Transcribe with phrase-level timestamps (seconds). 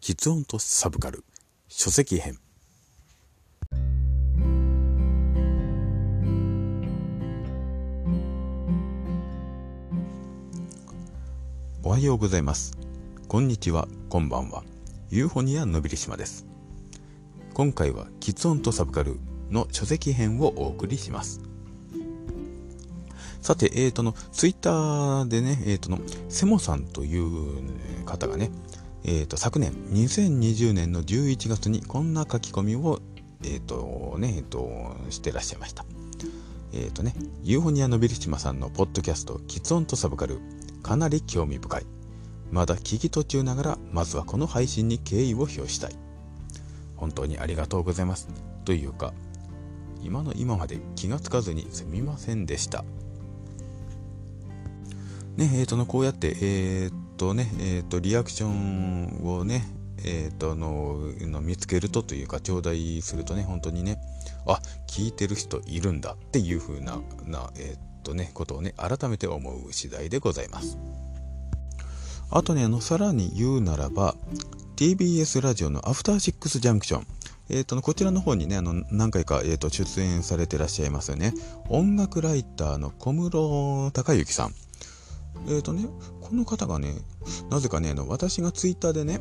[0.00, 1.24] 喫音とサブカル
[1.66, 2.38] 書籍編。
[11.82, 12.78] おはようございます。
[13.26, 13.88] こんにちは。
[14.08, 14.62] こんばんは。
[15.10, 16.46] ユーフォニアのびりしまです。
[17.52, 19.18] 今回は喫音とサブカル
[19.50, 21.40] の書籍編をお送りします。
[23.42, 28.50] さて、えーとの、ツイッターでね、えーとの、セモさんという方がね、
[29.04, 33.00] えーと、昨年、2020年の11月にこんな書き込みを、
[33.42, 35.84] え、ー、とね、え、ー、と、してらっしゃいました。
[36.72, 40.40] えっ、ー、とね、ユーフォニアのビリシマさんのポッドキャスト、キツオンとサブカル、
[40.82, 41.86] かなり興味深い。
[42.50, 45.92] まだ聞き途中ながら、まずはこの配信に敬意を表したい。
[46.96, 48.28] 本当にありがとうございます。
[48.64, 49.14] というか、
[50.02, 52.84] 今の今まで気がつかずにすみませんでした。
[55.36, 59.68] ね、えっ、ー、との、こうやって、えっ、ー、とね、えっ、ー、と、リアクションをね、
[60.04, 64.00] えっ、と、の、の見つけるとというか、頂戴するとね、本当にね、
[64.46, 70.78] あ、聞いてる人いるんだっていう風な、な、えっ、とね、ことをね、改めて思う次第でございます。
[72.30, 74.14] あとね、あの、さらに言うならば、
[74.76, 77.06] TBS ラジオのアフターシックスジャンクション。
[77.50, 81.32] えーと、こちらの方にね、あの何回か、えーと、出演されてらっしゃいますよね。
[81.68, 84.67] 音楽ライターの小室孝之さん。
[85.46, 85.86] えっ、ー、とね、
[86.20, 86.94] この方がね、
[87.50, 89.20] なぜかね、私がツイッターでね、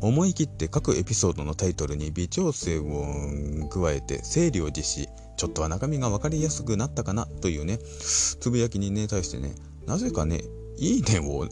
[0.00, 5.08] 思い切って各エピソードのタイトルに微調整を加えて整理を実施。
[5.36, 9.54] ちょっとは中身が分かりやすくなったかなというね、つぶやきにね、対してね、
[9.86, 10.42] なぜかね、
[10.76, 11.48] いいねを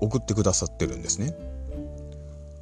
[0.00, 1.34] 送ってくださってるんですね。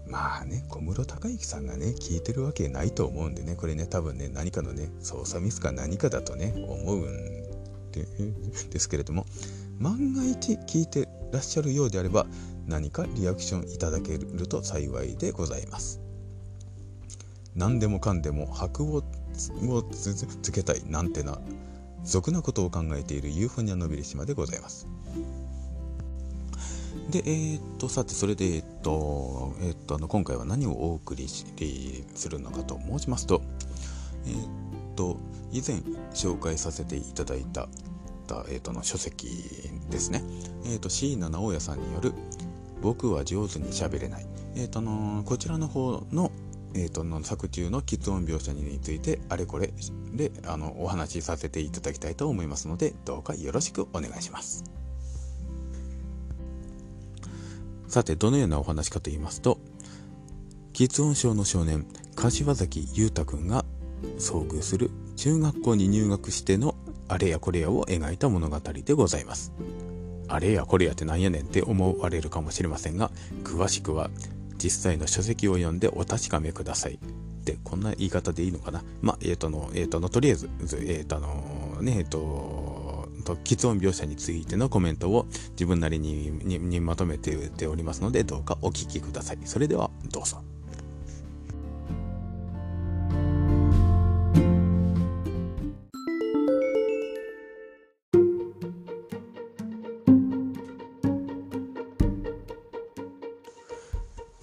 [0.07, 7.45] まあね、小室孝之さんがね、聞いてるわけないと思うんでね、これね、多分ね、何かのね、操作ミスか何かだとね、思うん
[8.71, 9.27] ですけれども、
[9.79, 12.27] 万が一聞いてらっしゃるようであれば
[12.67, 16.01] 何かリアクションいただけると幸いでございます。
[17.55, 19.03] 何でもかんでも箔を
[19.33, 21.39] つけたいなんてな
[22.05, 24.87] 俗なことを考えているユーフォニアのびり島でございます。
[27.11, 31.45] で、えー、っと、さて、それで、えー、っと、えー、っと、あの、今回は何をお送りす
[32.29, 33.43] るのかと申しますと、
[34.27, 34.35] えっ
[34.97, 35.19] と、
[35.53, 35.79] 以前
[36.13, 37.69] 紹介させていただいた、った、
[38.49, 39.29] えーと、の書籍
[39.91, 40.23] ですね。
[40.65, 42.13] えーと、椎名直哉さんによる
[42.83, 44.27] 「僕は上手にしゃべれない」
[44.57, 46.31] えーとのこちらの方の,、
[46.75, 49.73] えーと、の作中の喫音描写についてあれこれ
[50.13, 54.65] であのお話しさせていただきたいと思いますのでどうかよろしくお願いします。
[57.89, 59.61] さてどのようなお話かと言いますと
[60.73, 61.87] 喫音症の少年
[62.17, 63.65] 柏崎裕太君が
[64.19, 66.75] 遭遇する中学校に入学しての
[67.09, 69.53] あれやこれやを描いた物語でございます。
[70.29, 73.11] あれやこれやってなんやねんって思われるかもしれませんが、
[73.43, 74.11] 詳しくは
[74.57, 76.99] 実際の書籍を読んでお確かめください。
[77.45, 89.39] で、こんな言い方でいいのかなまあ、えっ、ー、との、えっ、ー、との、とりあえず、えっ、ー、との、ね、えっ、と、と、喫音描写についてのコメントを自分なりににまとめておりますので、どうかお聞きください。
[89.45, 90.54] それでは、どうぞ。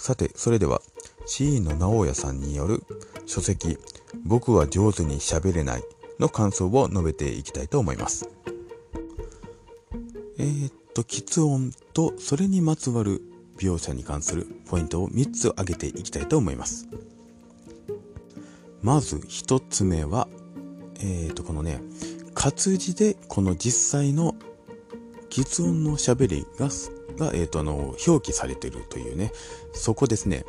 [0.01, 0.81] さて、それでは、
[1.27, 2.83] 椎野直哉さんによる
[3.27, 3.77] 書籍、
[4.25, 5.83] 僕は上手に喋れない
[6.19, 8.27] の感想を述べていきたいと思います。
[10.39, 13.21] えー、っと、喫音とそれにまつわる
[13.59, 16.87] 描写に関するポイントを3つ挙げていきたいと思います。
[18.81, 20.27] まず1つ目は、
[20.95, 21.79] えー、っと、このね、
[22.33, 24.33] 活字でこの実際の
[25.29, 26.71] 喫音の喋りが
[27.21, 29.31] が、えっ、ー、と、あの、表記されてるというね、
[29.73, 30.45] そこですね。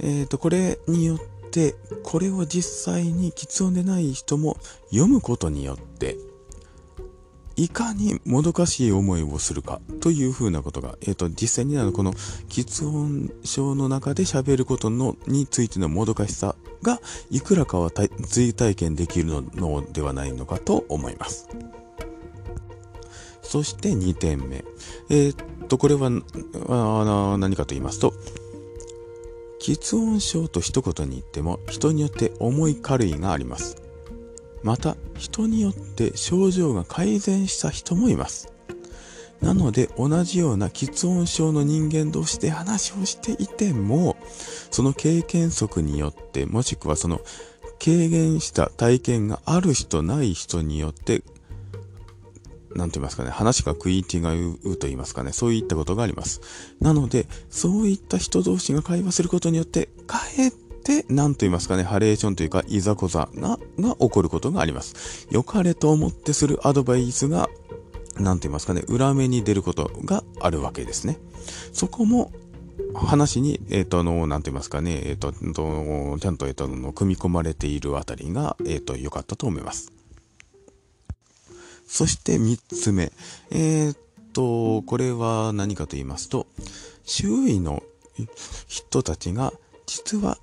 [0.00, 1.18] えっ、ー、と、これによっ
[1.50, 4.56] て、これを実際に喫音でない人も
[4.90, 6.16] 読むことによって、
[7.54, 17.00] いかにもどかしい思いをするかというふうなことが、えっ、ー、と、実際にあの、この喫音症の中で喋ることのについてのもどかしさが、
[17.30, 21.48] いくらかは追体験できるのではないのかと思います。
[23.42, 24.64] そして2点目。
[25.10, 28.14] えー、と、これは、あ何かと言いますと、
[29.60, 33.80] 喫音症と一言に言っても人によって重い軽いがあります。
[34.62, 38.52] また、人によって症状が改善した人もいます。
[39.40, 44.16] なので、同じような喫音症の人間同士で話をしていても、
[44.70, 47.20] その経験則によって、もしくはその
[47.84, 51.22] 軽減した体験がある人ない人によって
[52.74, 56.40] なんて言いますかね、話が食い違うと言いますかね、そういったことがあります。
[56.80, 65.26] なので、そういった人同士が会話することによって、かえって、なんと言いますかね、ハレーションというか、いざこざが、が起こることがあります。
[65.30, 67.48] 良かれと思ってするアドバイスが、
[68.16, 71.18] なんて言いますかね、裏目に出ることがあるわけですね。
[71.72, 72.32] そこも、
[72.94, 75.32] 話に、えっ、ー、と、の、なんて言いますかね、えっ、ー、と、
[76.18, 79.91] ちゃんと、えっ、ー、と、の、組み込まれているあたりが、えっ、と、良かったと思います。
[81.92, 83.12] そして3つ目。
[83.50, 83.96] えっ
[84.32, 86.46] と、これは何かと言いますと、
[87.04, 87.82] 周囲の
[88.66, 89.52] 人たちが、
[89.84, 90.38] 実は、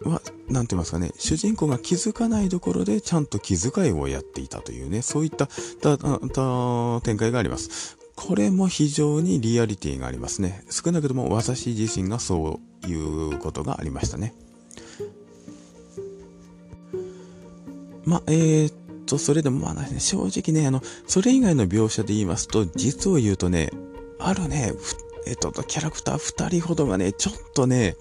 [0.00, 7.96] は、なんて言いますかね、主人公が気づかないところでちゃんと気遣いをやっていたというね、そういった展開があります。
[8.16, 10.64] これも非常にリアリティがありますね。
[10.68, 14.34] 少なくとも私自身がそういうことがありましたね。
[18.04, 18.81] まあ、えー、っ
[19.12, 23.70] と、それでもまあね、正直ね、あの、それ以外の描写で言いますと、実を言うとね、
[24.18, 24.72] あるね、
[25.26, 27.96] えっと、キャラクター2人ほどがね、ちょっとね、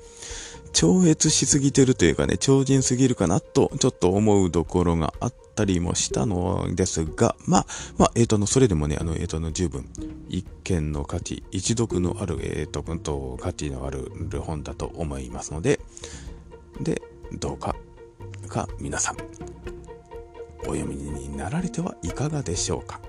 [0.71, 7.65] 超越しすぎてるというかね、超人すぎるかなと、ちょっと思うところがあったりもしたのですが、まあ、
[7.97, 9.89] まあ、えっ、ー、と、それでもね、あの、えっ、ー、と、の十分、
[10.29, 14.09] 一見の価値、一読のある、えっ、ー、と、と、価値のある
[14.39, 15.81] 本だと思いますので、
[16.79, 17.01] で、
[17.33, 17.75] どうか、
[18.47, 19.17] か、皆さん、
[20.63, 23.01] お読みになられてはいかがでしょうか。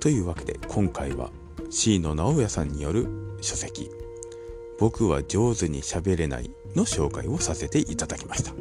[0.00, 1.30] というわけで、今回は、
[1.70, 3.08] C の直哉さんによる
[3.40, 3.90] 書籍、
[4.78, 8.52] 僕は上手に喋れないの紹介をさせていただきました。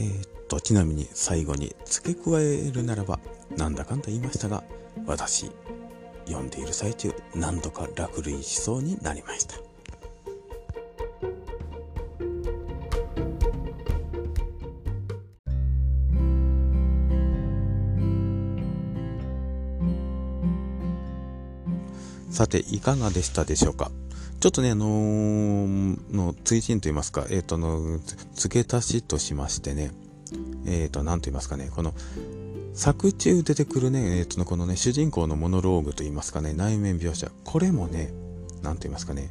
[0.00, 3.20] えー、っと、ちなみに最後に付け加えるならば、
[3.56, 4.64] なんだかんだ言いましたが、
[5.06, 5.50] 私、
[6.26, 9.67] 読んでいる最中、何度か落類しそうになりました。
[22.30, 23.90] さて、いかがでしたでしょうか？
[24.40, 27.98] ちょっとね、あのー、の、追伸と言いますか、えっ、ー、と、の、
[28.34, 29.90] 付け足しとしましてね、
[30.64, 31.92] えっ、ー、と、なんと言いますかね、この、
[32.72, 38.12] 作中出てくるね、えっ、と、このね、主人公のモノローグと言いますかね、内面描写、これもね、
[38.62, 39.30] なんと言いますかね、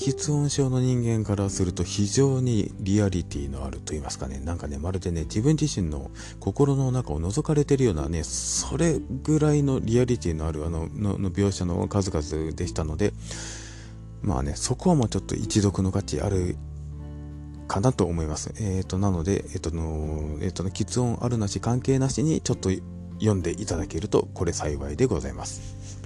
[0.00, 6.10] 喫音症の人間からすると非常にリアリティのあると言いますかね、なんかね、まるでね、自分自身の
[6.40, 13.12] 心の中を覗かれてるようなね、それぐらいのリアリティのあるあのの描写の数々でしたので、
[14.22, 16.56] まあね、そこはもうちょっと一読の価値ある
[17.68, 18.54] かなと思います。
[18.58, 22.70] えっ、ー、と、なので、えっ、ー、との、えっ、ー、と、喫音あるなし関係なしにちょっと
[23.20, 25.99] 読んでいただけると、これ幸いでございます。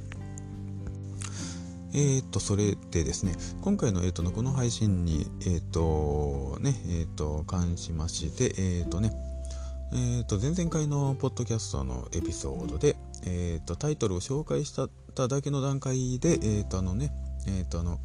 [1.94, 9.12] えっ、と、それでですね、今回の、えーと、この配信に、えっ、と、ね、えっ、と、関しまして、えっ、とね、
[9.92, 14.72] えっ、と、前々回のポッドキャストのエピソードで、えっ、と、タイトルを紹介し
[15.14, 17.12] ただけの段階で、えっ、と、あのね、
[17.46, 18.00] えっ、と、あの、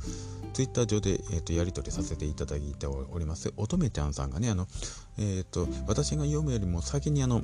[0.53, 4.67] ツイッター上で、えーと、やり取りさせていただいております、乙女ちゃんさんがね、あの、
[5.17, 7.41] えっ、と、私が読むよりも先にあの、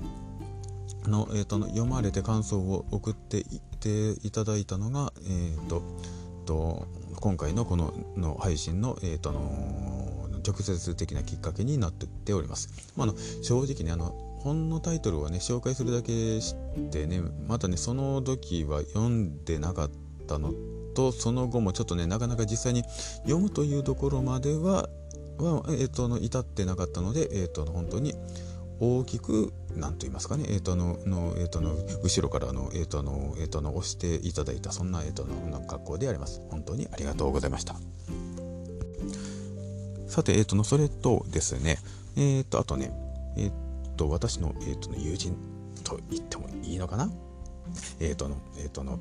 [1.08, 5.82] の、えーと、読まれて感想を送っていていただいたのが、えっ、と、
[6.46, 6.88] と
[7.20, 12.70] 今回のこのの配信の,、えーとあ、の直接的なきっかけになっております。
[12.96, 16.56] まあ、の正直ねあの本のタイトルをね紹介するだけし
[16.92, 19.90] てねまたねその時は読んでなかっ
[20.28, 20.54] たの
[20.94, 22.84] とその後もちょっとねなかなか実際に
[23.24, 24.88] 読むというところまでは
[25.38, 28.14] は、えーと、の至ってなかったので、えーと本当に
[28.80, 36.42] 大きく何と言いますかね、えーとののえーとの後ろからの、えーとのえーとの押していただいたそんな、えーとの格好であります。
[36.50, 37.76] 本当にありがとうございました。
[40.08, 41.78] さて、えーとのそれとですね、
[42.16, 42.92] えーとあとね、
[43.38, 45.38] えーと私の,、えーとの友人
[45.84, 47.10] と言ってもいいのかな？
[48.00, 49.00] えーとの、えーとの、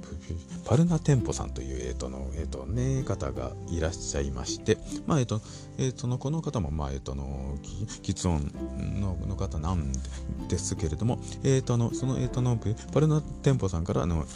[0.64, 5.40] パルナ店舗さんという、えーとの、えーとね、方がいらっしゃいまして、まあ、えーと、
[5.78, 7.58] えーとの、この方も、まあ、えーとの、
[8.02, 8.52] き喫音
[9.00, 9.92] のの方なん
[10.48, 12.58] ですけれども、えーとの、その、えーとの、
[12.92, 14.26] パルナ店舗さんから、の、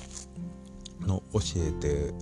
[1.00, 2.12] の教えて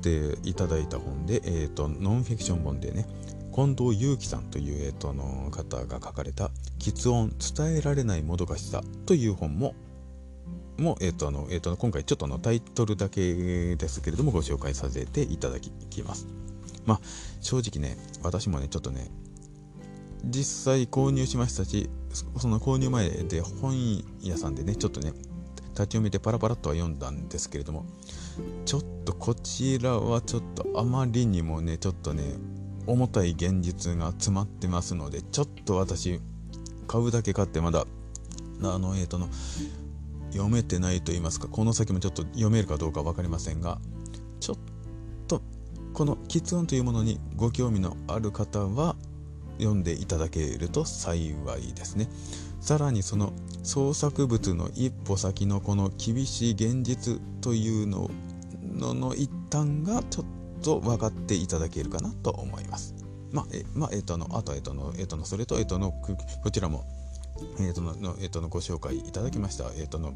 [0.00, 3.06] ていただいた本で、えーと、ノンフィクション本でね、
[3.54, 9.74] 近藤祐樹さんという、えーと、の方が書かれた「喫音伝えられないもどかしさ」という本も
[10.78, 16.26] も、えっ、ー、と、あの、えっ、ー、と、今回ちょっとのタイトルだけですけれども、ご紹介させていただきます。
[16.86, 17.00] まあ、
[17.40, 19.10] 正直ね、私もね、ちょっとね、
[20.24, 21.90] 実際購入しましたし、
[22.38, 27.84] その購入前で本屋さんでね、ちょっとね、立ち読みでパラパラとは読んだんですけれども、
[28.64, 32.24] ちょっとこちらはちょっとあまりにもね、ちょっとね、
[32.86, 36.20] 重たい現実が詰まってますので、ちょっと私、
[36.86, 37.86] 買うだけ買ってまだ
[38.62, 39.28] あのえっ、ー、との
[40.32, 43.78] 読めてないと言いますかこの先もちょっと読めるかどうか分かりませんが
[44.40, 44.56] ちょっ
[45.26, 45.42] と
[45.94, 48.96] この喫音というものにご興味のある方は
[49.58, 52.08] 読んでいただけると幸いですね。
[52.60, 53.32] さらにその
[53.62, 58.10] 創作物の一歩先のこの厳しい現実というの
[58.62, 60.26] のの一端がちょっ
[60.62, 62.94] と分かっていただけるかなと思います。
[63.32, 66.84] まあ、え、まあ、えっ、との、あと、えっ、との、えっ、との、それと、えっ、との、こちらも
[67.58, 70.12] えーとのえーとのご紹介いただきました、えーとの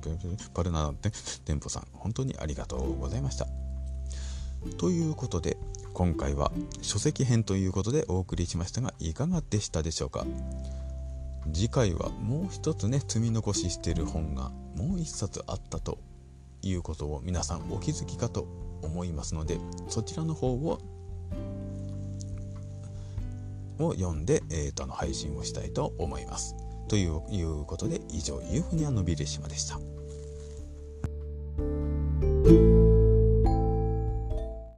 [0.55, 3.47] パルナー店舗さん、本当にありがとうございました。
[4.79, 5.57] ということで、
[5.93, 6.53] 今回は
[6.83, 10.25] 書籍編ということでお送りしましたが、いかがでしたでしょうか？
[11.53, 15.99] 次回はもう一つね、積み残ししてる本がもう一冊あったと
[16.63, 18.47] いうことを皆さんお気づきかと
[18.83, 20.79] 思いますので、そちらの方を
[23.79, 26.55] を読んで、えーと、の配信をしたいと思います。
[26.93, 29.81] ということで以上、ユーフニアのビレシマでした。